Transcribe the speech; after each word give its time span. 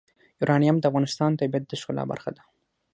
یورانیم 0.39 0.77
د 0.79 0.85
افغانستان 0.89 1.29
د 1.33 1.37
طبیعت 1.41 1.63
د 1.67 1.73
ښکلا 1.81 2.03
برخه 2.11 2.29
ده. 2.35 2.41